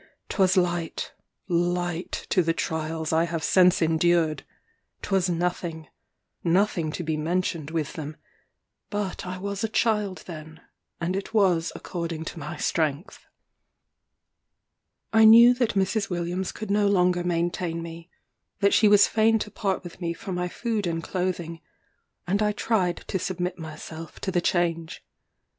'twas 0.29 0.57
light, 0.57 1.11
light 1.47 2.25
to 2.27 2.41
the 2.41 2.55
trials 2.55 3.13
I 3.13 3.25
have 3.25 3.43
since 3.43 3.83
endured! 3.83 4.43
'twas 5.03 5.29
nothing 5.29 5.89
nothing 6.43 6.91
to 6.93 7.03
be 7.03 7.15
mentioned 7.17 7.69
with 7.69 7.93
them; 7.93 8.17
but 8.89 9.27
I 9.27 9.37
was 9.37 9.63
a 9.63 9.69
child 9.69 10.23
then, 10.25 10.59
and 10.99 11.15
it 11.15 11.35
was 11.35 11.71
according 11.75 12.25
to 12.33 12.39
my 12.39 12.57
strength. 12.57 13.27
I 15.13 15.23
knew 15.23 15.53
that 15.53 15.75
Mrs. 15.75 16.09
Williams 16.09 16.51
could 16.51 16.71
no 16.71 16.87
longer 16.87 17.23
maintain 17.23 17.83
me; 17.83 18.09
that 18.59 18.73
she 18.73 18.87
was 18.87 19.07
fain 19.07 19.37
to 19.37 19.51
part 19.51 19.83
with 19.83 20.01
me 20.01 20.13
for 20.13 20.31
my 20.31 20.47
food 20.47 20.87
and 20.87 21.03
clothing; 21.03 21.61
and 22.25 22.41
I 22.41 22.53
tried 22.53 22.97
to 23.07 23.19
submit 23.19 23.59
myself 23.59 24.19
to 24.21 24.31
the 24.31 24.41
change. 24.41 25.05